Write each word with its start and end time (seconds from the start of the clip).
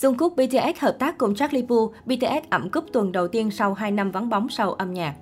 Jungkook 0.00 0.34
BTS 0.34 0.78
hợp 0.78 0.96
tác 0.98 1.18
cùng 1.18 1.34
Charlie 1.34 1.66
Puth, 1.66 1.92
BTS 2.06 2.50
ẩm 2.50 2.70
cúp 2.70 2.84
tuần 2.92 3.12
đầu 3.12 3.28
tiên 3.28 3.50
sau 3.50 3.74
2 3.74 3.90
năm 3.90 4.10
vắng 4.10 4.28
bóng 4.28 4.48
sau 4.48 4.72
âm 4.72 4.94
nhạc. 4.94 5.14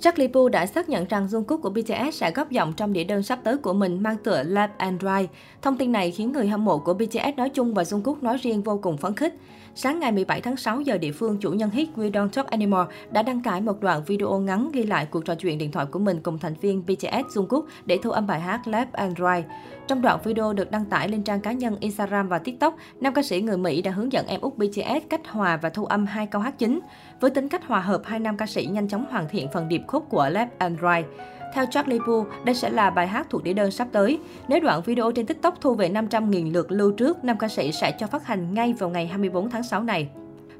Charlie 0.00 0.28
Puth 0.28 0.52
đã 0.52 0.66
xác 0.66 0.88
nhận 0.88 1.06
rằng 1.08 1.26
Jungkook 1.26 1.58
của 1.58 1.70
BTS 1.70 2.14
sẽ 2.14 2.30
góp 2.30 2.50
giọng 2.50 2.72
trong 2.72 2.92
đĩa 2.92 3.04
đơn 3.04 3.22
sắp 3.22 3.38
tới 3.44 3.56
của 3.56 3.72
mình 3.72 4.02
mang 4.02 4.16
tựa 4.16 4.42
Love 4.42 4.72
and 4.76 5.02
Ride. 5.02 5.26
Thông 5.62 5.76
tin 5.76 5.92
này 5.92 6.10
khiến 6.10 6.32
người 6.32 6.48
hâm 6.48 6.64
mộ 6.64 6.78
của 6.78 6.94
BTS 6.94 7.36
nói 7.36 7.50
chung 7.50 7.74
và 7.74 7.82
Jungkook 7.82 8.16
nói 8.20 8.36
riêng 8.36 8.62
vô 8.62 8.78
cùng 8.82 8.96
phấn 8.96 9.14
khích. 9.14 9.34
Sáng 9.76 10.00
ngày 10.00 10.12
17 10.12 10.40
tháng 10.40 10.56
6 10.56 10.80
giờ 10.80 10.98
địa 10.98 11.12
phương, 11.12 11.38
chủ 11.38 11.52
nhân 11.52 11.70
hit 11.70 11.88
We 11.96 12.10
Don't 12.10 12.28
Talk 12.28 12.46
Anymore 12.46 12.94
đã 13.10 13.22
đăng 13.22 13.42
tải 13.42 13.60
một 13.60 13.80
đoạn 13.80 14.02
video 14.06 14.38
ngắn 14.38 14.70
ghi 14.72 14.82
lại 14.82 15.06
cuộc 15.06 15.24
trò 15.24 15.34
chuyện 15.34 15.58
điện 15.58 15.72
thoại 15.72 15.86
của 15.86 15.98
mình 15.98 16.20
cùng 16.22 16.38
thành 16.38 16.54
viên 16.60 16.82
BTS 16.86 17.38
Jungkook 17.38 17.62
để 17.86 17.98
thu 18.02 18.10
âm 18.10 18.26
bài 18.26 18.40
hát 18.40 18.60
Left 18.64 18.86
and 18.92 19.18
Right. 19.18 19.50
Trong 19.86 20.02
đoạn 20.02 20.18
video 20.24 20.52
được 20.52 20.70
đăng 20.70 20.84
tải 20.84 21.08
lên 21.08 21.22
trang 21.22 21.40
cá 21.40 21.52
nhân 21.52 21.76
Instagram 21.80 22.28
và 22.28 22.38
TikTok, 22.38 22.76
nam 23.00 23.14
ca 23.14 23.22
sĩ 23.22 23.40
người 23.40 23.56
Mỹ 23.56 23.82
đã 23.82 23.90
hướng 23.90 24.12
dẫn 24.12 24.26
em 24.26 24.40
út 24.40 24.56
BTS 24.56 25.08
cách 25.10 25.28
hòa 25.28 25.56
và 25.56 25.68
thu 25.68 25.84
âm 25.84 26.06
hai 26.06 26.26
câu 26.26 26.42
hát 26.42 26.58
chính. 26.58 26.80
Với 27.20 27.30
tính 27.30 27.48
cách 27.48 27.66
hòa 27.66 27.80
hợp, 27.80 28.02
hai 28.04 28.20
nam 28.20 28.36
ca 28.36 28.46
sĩ 28.46 28.66
nhanh 28.66 28.88
chóng 28.88 29.06
hoàn 29.10 29.28
thiện 29.28 29.48
phần 29.52 29.68
điệp 29.68 29.82
khúc 29.86 30.08
của 30.08 30.28
Left 30.32 30.48
and 30.58 30.80
Right. 30.80 31.06
Theo 31.54 31.66
Charlie 31.66 31.98
Puth, 32.06 32.28
đây 32.44 32.54
sẽ 32.54 32.70
là 32.70 32.90
bài 32.90 33.06
hát 33.06 33.26
thuộc 33.30 33.42
đĩa 33.42 33.52
đơn 33.52 33.70
sắp 33.70 33.88
tới. 33.92 34.18
Nếu 34.48 34.60
đoạn 34.60 34.82
video 34.82 35.12
trên 35.12 35.26
TikTok 35.26 35.60
thu 35.60 35.74
về 35.74 35.88
500.000 35.88 36.52
lượt 36.52 36.72
lưu 36.72 36.92
trước, 36.92 37.24
nam 37.24 37.38
ca 37.38 37.48
sĩ 37.48 37.72
sẽ 37.72 37.92
cho 37.98 38.06
phát 38.06 38.26
hành 38.26 38.54
ngay 38.54 38.72
vào 38.72 38.90
ngày 38.90 39.06
24 39.06 39.50
tháng 39.50 39.62
6 39.62 39.82
này. 39.82 40.08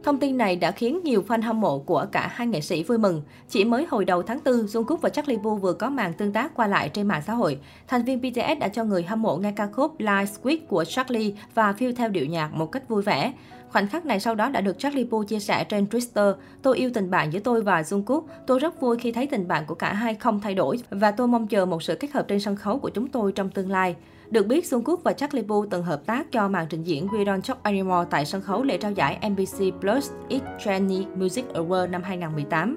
Thông 0.03 0.19
tin 0.19 0.37
này 0.37 0.57
đã 0.57 0.70
khiến 0.70 1.01
nhiều 1.05 1.25
fan 1.29 1.43
hâm 1.43 1.61
mộ 1.61 1.79
của 1.79 2.07
cả 2.12 2.30
hai 2.34 2.47
nghệ 2.47 2.61
sĩ 2.61 2.83
vui 2.83 2.98
mừng. 2.98 3.23
Chỉ 3.48 3.65
mới 3.65 3.87
hồi 3.91 4.05
đầu 4.05 4.23
tháng 4.23 4.39
4, 4.45 4.55
Jungkook 4.55 4.97
và 4.97 5.09
Charlie 5.09 5.39
Puth 5.39 5.62
vừa 5.62 5.73
có 5.73 5.91
màn 5.91 6.12
tương 6.12 6.33
tác 6.33 6.55
qua 6.55 6.67
lại 6.67 6.89
trên 6.89 7.09
mạng 7.09 7.23
xã 7.27 7.34
hội. 7.34 7.59
Thành 7.89 8.05
viên 8.05 8.20
BTS 8.20 8.61
đã 8.61 8.69
cho 8.69 8.84
người 8.84 9.03
hâm 9.03 9.23
mộ 9.23 9.37
nghe 9.37 9.53
ca 9.56 9.67
khúc 9.67 10.01
Live 10.01 10.27
Squid 10.27 10.59
của 10.69 10.84
Charlie 10.84 11.34
và 11.55 11.73
phiêu 11.73 11.92
theo 11.97 12.09
điệu 12.09 12.27
nhạc 12.27 12.55
một 12.55 12.73
cách 12.73 12.89
vui 12.89 13.03
vẻ. 13.03 13.33
Khoảnh 13.74 13.88
khắc 13.88 14.06
này 14.06 14.20
sau 14.20 14.34
đó 14.34 14.48
đã 14.48 14.60
được 14.60 14.78
Charlie 14.78 15.06
Puth 15.10 15.28
chia 15.28 15.38
sẻ 15.38 15.64
trên 15.64 15.84
Twitter. 15.84 16.34
Tôi 16.62 16.77
yêu 16.77 16.91
tình 16.95 17.10
bạn 17.10 17.33
giữa 17.33 17.38
tôi 17.38 17.62
và 17.62 17.83
Jungkook. 17.83 18.22
Tôi 18.47 18.58
rất 18.58 18.81
vui 18.81 18.97
khi 18.98 19.12
thấy 19.12 19.27
tình 19.27 19.48
bạn 19.48 19.64
của 19.66 19.75
cả 19.75 19.92
hai 19.92 20.14
không 20.14 20.41
thay 20.41 20.55
đổi 20.55 20.78
và 20.91 21.11
tôi 21.11 21.28
mong 21.28 21.47
chờ 21.47 21.66
một 21.66 21.83
sự 21.83 21.97
kết 22.00 22.12
hợp 22.12 22.28
trên 22.28 22.41
sân 22.41 22.56
khấu 22.56 22.78
của 22.78 22.89
chúng 22.89 23.08
tôi 23.08 23.33
trong 23.33 23.50
tương 23.50 23.70
lai. 23.70 23.97
Được 24.31 24.47
biết, 24.47 24.64
Jungkook 24.64 24.97
và 24.97 25.12
Charlie 25.12 25.44
Puth 25.48 25.70
từng 25.70 25.83
hợp 25.83 26.06
tác 26.06 26.33
cho 26.33 26.48
màn 26.48 26.66
trình 26.70 26.83
diễn 26.83 27.06
We 27.06 27.25
Don't 27.25 27.41
Talk 27.41 27.62
Anymore 27.62 28.08
tại 28.11 28.27
sân 28.27 28.42
khấu 28.42 28.62
lễ 28.62 28.78
trao 28.78 28.92
giải 28.92 29.31
MBC 29.31 29.81
Plus 29.81 30.11
X 30.31 30.66
Genie 30.66 31.05
Music 31.16 31.44
Award 31.55 31.91
năm 31.91 32.03
2018. 32.03 32.77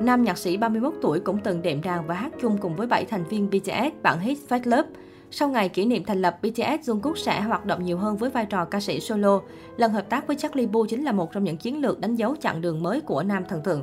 Nam 0.00 0.24
nhạc 0.24 0.38
sĩ 0.38 0.56
31 0.56 0.94
tuổi 1.02 1.20
cũng 1.20 1.38
từng 1.44 1.62
đệm 1.62 1.82
đàn 1.82 2.06
và 2.06 2.14
hát 2.14 2.32
chung 2.40 2.58
cùng 2.58 2.76
với 2.76 2.86
7 2.86 3.04
thành 3.04 3.24
viên 3.24 3.50
BTS 3.50 4.02
bản 4.02 4.20
hit 4.20 4.38
Fake 4.48 4.70
Love. 4.70 4.88
Sau 5.30 5.48
ngày 5.48 5.68
kỷ 5.68 5.84
niệm 5.84 6.04
thành 6.04 6.22
lập, 6.22 6.38
BTS 6.42 6.90
Jungkook 6.90 7.14
sẽ 7.14 7.40
hoạt 7.40 7.64
động 7.64 7.84
nhiều 7.84 7.98
hơn 7.98 8.16
với 8.16 8.30
vai 8.30 8.46
trò 8.46 8.64
ca 8.64 8.80
sĩ 8.80 9.00
solo. 9.00 9.40
Lần 9.76 9.92
hợp 9.92 10.08
tác 10.08 10.26
với 10.26 10.36
Charlie 10.36 10.66
Puth 10.66 10.88
chính 10.88 11.04
là 11.04 11.12
một 11.12 11.32
trong 11.32 11.44
những 11.44 11.56
chiến 11.56 11.80
lược 11.80 12.00
đánh 12.00 12.14
dấu 12.14 12.36
chặng 12.36 12.60
đường 12.60 12.82
mới 12.82 13.00
của 13.00 13.22
nam 13.22 13.44
thần 13.48 13.62
tượng. 13.62 13.82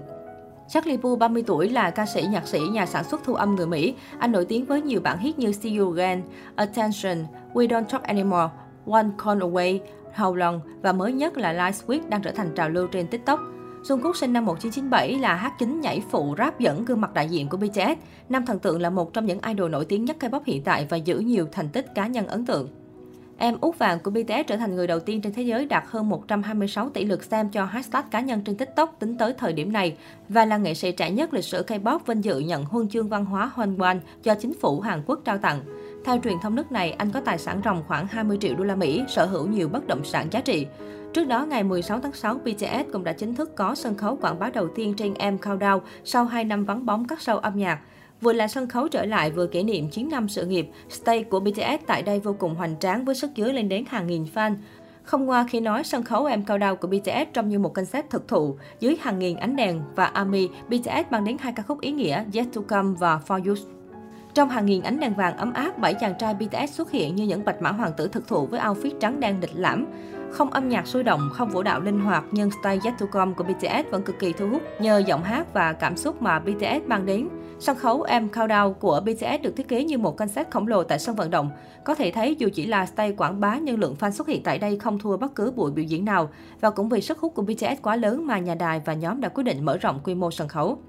Charlie 0.69 0.97
Puth 0.97 1.19
30 1.19 1.43
tuổi 1.47 1.69
là 1.69 1.89
ca 1.89 2.05
sĩ, 2.05 2.21
nhạc 2.31 2.47
sĩ, 2.47 2.59
nhà 2.59 2.85
sản 2.85 3.03
xuất 3.03 3.21
thu 3.23 3.33
âm 3.33 3.55
người 3.55 3.67
Mỹ. 3.67 3.95
Anh 4.19 4.31
nổi 4.31 4.45
tiếng 4.45 4.65
với 4.65 4.81
nhiều 4.81 5.01
bản 5.01 5.17
hit 5.17 5.39
như 5.39 5.51
See 5.51 5.77
You 5.77 5.91
Again, 5.91 6.21
Attention, 6.55 7.25
We 7.53 7.67
Don't 7.67 7.83
Talk 7.83 8.03
Anymore, 8.03 8.49
One 8.87 9.07
Call 9.25 9.43
Away, 9.43 9.79
How 10.15 10.35
Long 10.35 10.61
và 10.81 10.91
mới 10.91 11.13
nhất 11.13 11.37
là 11.37 11.53
Light 11.53 11.75
Sweet 11.75 12.09
đang 12.09 12.21
trở 12.21 12.31
thành 12.31 12.55
trào 12.55 12.69
lưu 12.69 12.87
trên 12.87 13.07
TikTok. 13.07 13.39
Jungkook 13.83 14.13
sinh 14.13 14.33
năm 14.33 14.45
1997 14.45 15.19
là 15.19 15.35
hát 15.35 15.53
chính 15.59 15.81
nhảy 15.81 16.01
phụ 16.09 16.35
rap 16.37 16.59
dẫn 16.59 16.85
gương 16.85 17.01
mặt 17.01 17.13
đại 17.13 17.29
diện 17.29 17.49
của 17.49 17.57
BTS. 17.57 17.99
Nam 18.29 18.45
thần 18.45 18.59
tượng 18.59 18.81
là 18.81 18.89
một 18.89 19.13
trong 19.13 19.25
những 19.25 19.39
idol 19.47 19.71
nổi 19.71 19.85
tiếng 19.85 20.05
nhất 20.05 20.17
K-pop 20.19 20.39
hiện 20.45 20.63
tại 20.63 20.87
và 20.89 20.97
giữ 20.97 21.19
nhiều 21.19 21.47
thành 21.51 21.69
tích 21.69 21.95
cá 21.95 22.07
nhân 22.07 22.27
ấn 22.27 22.45
tượng. 22.45 22.69
Em 23.37 23.57
út 23.61 23.77
vàng 23.77 23.99
của 23.99 24.11
BTS 24.11 24.47
trở 24.47 24.57
thành 24.57 24.75
người 24.75 24.87
đầu 24.87 24.99
tiên 24.99 25.21
trên 25.21 25.33
thế 25.33 25.43
giới 25.43 25.65
đạt 25.65 25.83
hơn 25.87 26.09
126 26.09 26.89
tỷ 26.89 27.05
lượt 27.05 27.23
xem 27.23 27.49
cho 27.49 27.65
hashtag 27.65 28.03
cá 28.11 28.21
nhân 28.21 28.41
trên 28.41 28.57
TikTok 28.57 28.95
tính 28.99 29.17
tới 29.17 29.33
thời 29.37 29.53
điểm 29.53 29.73
này 29.73 29.97
và 30.29 30.45
là 30.45 30.57
nghệ 30.57 30.73
sĩ 30.73 30.91
trẻ 30.91 31.11
nhất 31.11 31.33
lịch 31.33 31.45
sử 31.45 31.63
K-pop 31.67 31.99
vinh 32.05 32.23
dự 32.23 32.39
nhận 32.39 32.65
huân 32.65 32.89
chương 32.89 33.09
văn 33.09 33.25
hóa 33.25 33.51
Hwangwon 33.55 33.99
do 34.23 34.35
chính 34.35 34.53
phủ 34.53 34.79
Hàn 34.79 35.01
Quốc 35.05 35.19
trao 35.25 35.37
tặng. 35.37 35.61
Theo 36.05 36.17
truyền 36.23 36.39
thông 36.39 36.55
nước 36.55 36.71
này, 36.71 36.91
anh 36.91 37.11
có 37.11 37.19
tài 37.19 37.37
sản 37.37 37.61
ròng 37.65 37.83
khoảng 37.87 38.07
20 38.07 38.37
triệu 38.41 38.55
đô 38.55 38.63
la 38.63 38.75
Mỹ, 38.75 39.03
sở 39.07 39.25
hữu 39.25 39.47
nhiều 39.47 39.69
bất 39.69 39.87
động 39.87 40.03
sản 40.03 40.27
giá 40.31 40.41
trị. 40.41 40.67
Trước 41.13 41.25
đó, 41.25 41.45
ngày 41.45 41.63
16 41.63 41.99
tháng 41.99 42.13
6, 42.13 42.35
BTS 42.35 42.91
cũng 42.93 43.03
đã 43.03 43.13
chính 43.13 43.35
thức 43.35 43.55
có 43.55 43.75
sân 43.75 43.95
khấu 43.95 44.15
quảng 44.15 44.39
bá 44.39 44.49
đầu 44.49 44.67
tiên 44.75 44.93
trên 44.97 45.13
M 45.13 45.35
Countdown 45.41 45.79
sau 46.03 46.25
2 46.25 46.43
năm 46.43 46.65
vắng 46.65 46.85
bóng 46.85 47.07
các 47.07 47.19
show 47.19 47.37
âm 47.37 47.57
nhạc. 47.57 47.79
Vừa 48.21 48.33
là 48.33 48.47
sân 48.47 48.67
khấu 48.67 48.87
trở 48.87 49.05
lại 49.05 49.31
vừa 49.31 49.47
kỷ 49.47 49.63
niệm 49.63 49.89
9 49.89 50.09
năm 50.09 50.29
sự 50.29 50.45
nghiệp, 50.45 50.69
stay 50.89 51.23
của 51.23 51.39
BTS 51.39 51.85
tại 51.87 52.03
đây 52.03 52.19
vô 52.19 52.35
cùng 52.39 52.55
hoành 52.55 52.75
tráng 52.79 53.05
với 53.05 53.15
sức 53.15 53.31
chứa 53.35 53.51
lên 53.51 53.69
đến 53.69 53.85
hàng 53.87 54.07
nghìn 54.07 54.25
fan. 54.35 54.55
Không 55.03 55.25
ngoa 55.25 55.45
khi 55.49 55.59
nói 55.59 55.83
sân 55.83 56.03
khấu 56.03 56.25
em 56.25 56.45
cao 56.45 56.57
đao 56.57 56.75
của 56.75 56.87
BTS 56.87 57.33
trông 57.33 57.49
như 57.49 57.59
một 57.59 57.73
concept 57.73 58.09
thực 58.09 58.27
thụ, 58.27 58.57
dưới 58.79 58.97
hàng 59.01 59.19
nghìn 59.19 59.37
ánh 59.37 59.55
đèn 59.55 59.81
và 59.95 60.05
ARMY, 60.05 60.49
BTS 60.67 61.11
mang 61.11 61.25
đến 61.25 61.37
hai 61.39 61.53
ca 61.53 61.63
khúc 61.63 61.81
ý 61.81 61.91
nghĩa 61.91 62.23
Yet 62.33 62.45
to 62.53 62.61
Come 62.67 62.95
và 62.99 63.19
For 63.27 63.47
You. 63.47 63.82
Trong 64.33 64.49
hàng 64.49 64.65
nghìn 64.65 64.81
ánh 64.81 64.99
đèn 64.99 65.13
vàng 65.13 65.37
ấm 65.37 65.53
áp, 65.53 65.77
bảy 65.77 65.93
chàng 65.93 66.13
trai 66.19 66.33
BTS 66.33 66.73
xuất 66.73 66.91
hiện 66.91 67.15
như 67.15 67.23
những 67.25 67.45
bạch 67.45 67.61
mã 67.61 67.71
hoàng 67.71 67.91
tử 67.97 68.07
thực 68.07 68.27
thụ 68.27 68.45
với 68.45 68.59
outfit 68.59 68.91
trắng 68.99 69.19
đen 69.19 69.37
lịch 69.41 69.55
lãm. 69.55 69.85
Không 70.31 70.49
âm 70.49 70.69
nhạc 70.69 70.87
sôi 70.87 71.03
động, 71.03 71.29
không 71.33 71.49
vũ 71.49 71.63
đạo 71.63 71.79
linh 71.79 71.99
hoạt, 71.99 72.23
nhưng 72.31 72.49
style 72.51 72.79
Yet 72.83 72.93
to 72.99 73.05
Come 73.05 73.33
của 73.33 73.43
BTS 73.43 73.91
vẫn 73.91 74.03
cực 74.03 74.19
kỳ 74.19 74.33
thu 74.33 74.49
hút 74.49 74.61
nhờ 74.79 75.03
giọng 75.07 75.23
hát 75.23 75.53
và 75.53 75.73
cảm 75.73 75.97
xúc 75.97 76.21
mà 76.21 76.39
BTS 76.39 76.87
mang 76.87 77.05
đến. 77.05 77.29
Sân 77.59 77.77
khấu 77.77 78.01
Em 78.01 78.27
Countdown 78.27 78.73
của 78.73 79.01
BTS 79.05 79.43
được 79.43 79.55
thiết 79.55 79.67
kế 79.67 79.83
như 79.83 79.97
một 79.97 80.17
concert 80.17 80.49
khổng 80.51 80.67
lồ 80.67 80.83
tại 80.83 80.99
sân 80.99 81.15
vận 81.15 81.31
động. 81.31 81.49
Có 81.83 81.95
thể 81.95 82.11
thấy 82.11 82.35
dù 82.35 82.49
chỉ 82.53 82.65
là 82.65 82.85
style 82.85 83.15
quảng 83.15 83.39
bá 83.39 83.57
nhưng 83.57 83.79
lượng 83.79 83.95
fan 83.99 84.11
xuất 84.11 84.27
hiện 84.27 84.43
tại 84.43 84.59
đây 84.59 84.79
không 84.79 84.99
thua 84.99 85.17
bất 85.17 85.35
cứ 85.35 85.51
buổi 85.51 85.71
biểu 85.71 85.85
diễn 85.85 86.05
nào. 86.05 86.29
Và 86.61 86.69
cũng 86.69 86.89
vì 86.89 87.01
sức 87.01 87.19
hút 87.19 87.35
của 87.35 87.41
BTS 87.41 87.81
quá 87.81 87.95
lớn 87.95 88.27
mà 88.27 88.39
nhà 88.39 88.55
đài 88.55 88.81
và 88.85 88.93
nhóm 88.93 89.21
đã 89.21 89.29
quyết 89.29 89.43
định 89.43 89.65
mở 89.65 89.77
rộng 89.77 89.99
quy 90.03 90.15
mô 90.15 90.31
sân 90.31 90.47
khấu. 90.47 90.79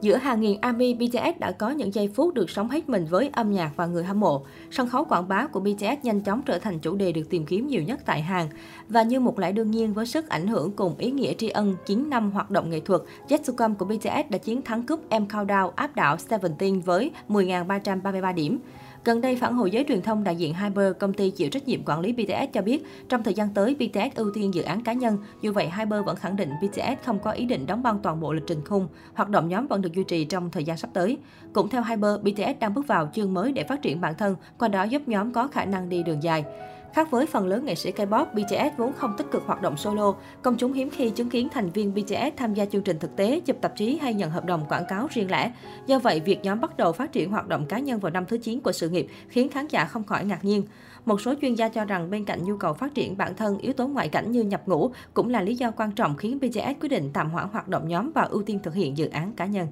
Giữa 0.00 0.16
hàng 0.16 0.40
nghìn 0.40 0.60
ARMY, 0.60 0.94
BTS 0.94 1.38
đã 1.38 1.52
có 1.52 1.70
những 1.70 1.94
giây 1.94 2.08
phút 2.14 2.34
được 2.34 2.50
sống 2.50 2.70
hết 2.70 2.88
mình 2.88 3.06
với 3.10 3.30
âm 3.32 3.52
nhạc 3.52 3.70
và 3.76 3.86
người 3.86 4.04
hâm 4.04 4.20
mộ. 4.20 4.42
Sân 4.70 4.88
khấu 4.88 5.04
quảng 5.04 5.28
bá 5.28 5.46
của 5.46 5.60
BTS 5.60 6.02
nhanh 6.02 6.20
chóng 6.20 6.42
trở 6.42 6.58
thành 6.58 6.78
chủ 6.78 6.96
đề 6.96 7.12
được 7.12 7.30
tìm 7.30 7.46
kiếm 7.46 7.66
nhiều 7.66 7.82
nhất 7.82 8.00
tại 8.04 8.22
Hàn. 8.22 8.46
Và 8.88 9.02
như 9.02 9.20
một 9.20 9.38
lẽ 9.38 9.52
đương 9.52 9.70
nhiên 9.70 9.92
với 9.92 10.06
sức 10.06 10.28
ảnh 10.28 10.46
hưởng 10.46 10.72
cùng 10.72 10.94
ý 10.98 11.10
nghĩa 11.10 11.34
tri 11.34 11.48
ân 11.48 11.76
9 11.86 12.10
năm 12.10 12.30
hoạt 12.30 12.50
động 12.50 12.70
nghệ 12.70 12.80
thuật, 12.80 13.00
Jetsucom 13.28 13.74
của 13.74 13.84
BTS 13.84 14.30
đã 14.30 14.38
chiến 14.38 14.62
thắng 14.62 14.86
cúp 14.86 15.00
M 15.10 15.24
Countdown 15.24 15.70
áp 15.76 15.96
đảo 15.96 16.16
Seventeen 16.18 16.80
với 16.80 17.10
10.333 17.28 18.34
điểm. 18.34 18.58
Gần 19.04 19.20
đây, 19.20 19.36
phản 19.36 19.54
hồi 19.54 19.70
giới 19.70 19.84
truyền 19.88 20.02
thông 20.02 20.24
đại 20.24 20.36
diện 20.36 20.54
Hyper, 20.54 20.92
công 20.98 21.12
ty 21.12 21.30
chịu 21.30 21.48
trách 21.50 21.68
nhiệm 21.68 21.84
quản 21.84 22.00
lý 22.00 22.12
BTS 22.12 22.52
cho 22.52 22.62
biết, 22.62 22.84
trong 23.08 23.22
thời 23.22 23.34
gian 23.34 23.54
tới, 23.54 23.74
BTS 23.74 24.14
ưu 24.16 24.30
tiên 24.34 24.54
dự 24.54 24.62
án 24.62 24.82
cá 24.82 24.92
nhân. 24.92 25.18
Dù 25.42 25.52
vậy, 25.52 25.70
Hyper 25.78 26.04
vẫn 26.04 26.16
khẳng 26.16 26.36
định 26.36 26.50
BTS 26.62 27.04
không 27.04 27.18
có 27.18 27.30
ý 27.30 27.44
định 27.44 27.66
đóng 27.66 27.82
băng 27.82 27.98
toàn 28.02 28.20
bộ 28.20 28.32
lịch 28.32 28.46
trình 28.46 28.64
khung. 28.64 28.88
Hoạt 29.14 29.28
động 29.28 29.48
nhóm 29.48 29.66
vẫn 29.66 29.82
được 29.82 29.92
duy 29.92 30.04
trì 30.04 30.24
trong 30.24 30.50
thời 30.50 30.64
gian 30.64 30.76
sắp 30.76 30.90
tới. 30.92 31.18
Cũng 31.52 31.68
theo 31.68 31.82
Hyper, 31.82 32.20
BTS 32.22 32.60
đang 32.60 32.74
bước 32.74 32.86
vào 32.86 33.10
chương 33.14 33.34
mới 33.34 33.52
để 33.52 33.64
phát 33.64 33.82
triển 33.82 34.00
bản 34.00 34.14
thân, 34.14 34.36
qua 34.58 34.68
đó 34.68 34.82
giúp 34.82 35.02
nhóm 35.06 35.32
có 35.32 35.48
khả 35.48 35.64
năng 35.64 35.88
đi 35.88 36.02
đường 36.02 36.22
dài. 36.22 36.44
Khác 36.92 37.10
với 37.10 37.26
phần 37.26 37.46
lớn 37.46 37.64
nghệ 37.64 37.74
sĩ 37.74 37.92
K-pop, 37.92 38.26
BTS 38.34 38.76
vốn 38.76 38.92
không 38.92 39.14
tích 39.18 39.26
cực 39.30 39.42
hoạt 39.46 39.62
động 39.62 39.76
solo. 39.76 40.14
Công 40.42 40.56
chúng 40.56 40.72
hiếm 40.72 40.90
khi 40.90 41.10
chứng 41.10 41.30
kiến 41.30 41.48
thành 41.52 41.70
viên 41.70 41.94
BTS 41.94 42.36
tham 42.36 42.54
gia 42.54 42.64
chương 42.64 42.82
trình 42.82 42.98
thực 42.98 43.16
tế, 43.16 43.40
chụp 43.40 43.56
tạp 43.60 43.76
chí 43.76 43.98
hay 43.98 44.14
nhận 44.14 44.30
hợp 44.30 44.44
đồng 44.44 44.64
quảng 44.68 44.84
cáo 44.88 45.06
riêng 45.10 45.30
lẻ. 45.30 45.52
Do 45.86 45.98
vậy, 45.98 46.20
việc 46.20 46.38
nhóm 46.42 46.60
bắt 46.60 46.76
đầu 46.76 46.92
phát 46.92 47.12
triển 47.12 47.30
hoạt 47.30 47.48
động 47.48 47.66
cá 47.66 47.78
nhân 47.78 48.00
vào 48.00 48.10
năm 48.10 48.26
thứ 48.26 48.38
9 48.38 48.60
của 48.60 48.72
sự 48.72 48.88
nghiệp 48.88 49.06
khiến 49.28 49.48
khán 49.48 49.66
giả 49.66 49.84
không 49.84 50.04
khỏi 50.04 50.24
ngạc 50.24 50.44
nhiên. 50.44 50.62
Một 51.04 51.20
số 51.20 51.34
chuyên 51.40 51.54
gia 51.54 51.68
cho 51.68 51.84
rằng 51.84 52.10
bên 52.10 52.24
cạnh 52.24 52.44
nhu 52.44 52.56
cầu 52.56 52.74
phát 52.74 52.94
triển 52.94 53.16
bản 53.16 53.34
thân, 53.34 53.58
yếu 53.58 53.72
tố 53.72 53.86
ngoại 53.86 54.08
cảnh 54.08 54.32
như 54.32 54.42
nhập 54.42 54.62
ngũ 54.66 54.90
cũng 55.14 55.28
là 55.28 55.42
lý 55.42 55.54
do 55.54 55.70
quan 55.70 55.92
trọng 55.92 56.16
khiến 56.16 56.38
BTS 56.38 56.80
quyết 56.80 56.88
định 56.88 57.10
tạm 57.12 57.30
hoãn 57.30 57.48
hoạt 57.52 57.68
động 57.68 57.88
nhóm 57.88 58.12
và 58.14 58.22
ưu 58.22 58.42
tiên 58.42 58.58
thực 58.62 58.74
hiện 58.74 58.96
dự 58.96 59.08
án 59.08 59.32
cá 59.32 59.46
nhân. 59.46 59.66